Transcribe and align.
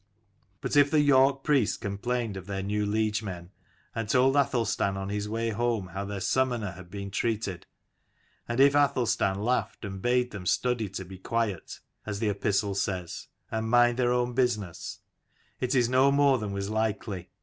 But 0.61 0.75
if 0.75 0.89
the 0.89 0.99
York 1.01 1.43
priests 1.43 1.77
complained 1.77 2.35
of 2.35 2.47
their 2.47 2.63
new 2.63 2.87
liege 2.87 3.21
men, 3.21 3.51
and 3.93 4.09
told 4.09 4.35
Athelstan 4.35 4.97
on 4.97 5.09
his 5.09 5.29
way 5.29 5.51
home 5.51 5.89
how 5.89 6.05
their 6.05 6.19
summoner 6.19 6.71
had 6.71 6.89
been 6.89 7.11
treated; 7.11 7.67
and 8.47 8.59
if 8.59 8.75
Athelstan 8.75 9.39
laughed 9.43 9.85
and 9.85 10.01
bade 10.01 10.31
them 10.31 10.47
study 10.47 10.89
to 10.89 11.05
be 11.05 11.19
quiet, 11.19 11.81
as 12.03 12.17
the 12.17 12.29
epistle 12.29 12.73
says, 12.73 13.27
and 13.51 13.69
mind 13.69 13.99
their 13.99 14.11
own 14.11 14.33
business: 14.33 15.01
it 15.59 15.75
is 15.75 15.87
no 15.87 16.11
more 16.11 16.39
than 16.39 16.51
was 16.51 16.71
likely. 16.71 17.29